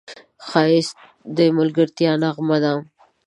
ښایست 0.47 0.95
د 1.35 1.37
ملګرتیا 1.57 2.11
نغمه 2.23 2.57
ده 2.63 2.73